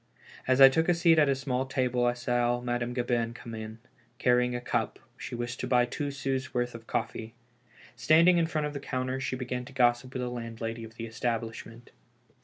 [0.47, 3.77] As I took a seat at a small table, I saw Madame Gabin come in,
[4.17, 7.35] carrying a cup; she wished to buy two sous' worth of coffee.
[7.95, 11.05] Standing in front of the counter, she began to gossip with the landlady of the
[11.05, 11.91] establishment.